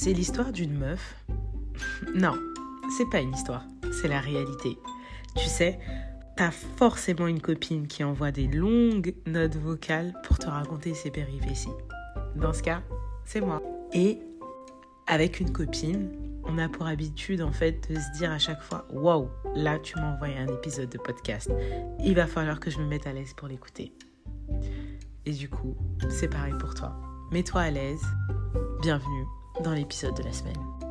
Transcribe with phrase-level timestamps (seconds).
[0.00, 1.16] C'est l'histoire d'une meuf.
[2.14, 2.34] Non,
[2.96, 4.78] c'est pas une histoire, c'est la réalité.
[5.36, 5.80] Tu sais,
[6.36, 11.74] t'as forcément une copine qui envoie des longues notes vocales pour te raconter ses péripéties.
[12.36, 12.82] Dans ce cas,
[13.24, 13.60] c'est moi.
[13.92, 14.20] Et
[15.08, 16.12] avec une copine,
[16.44, 19.96] on a pour habitude en fait de se dire à chaque fois waouh, là tu
[19.96, 21.50] m'as envoyé un épisode de podcast.
[22.04, 23.92] Il va falloir que je me mette à l'aise pour l'écouter.
[25.26, 25.76] Et du coup,
[26.08, 26.96] c'est pareil pour toi.
[27.32, 28.02] Mets-toi à l'aise.
[28.80, 29.26] Bienvenue
[29.62, 30.87] dans l'épisode de la semaine.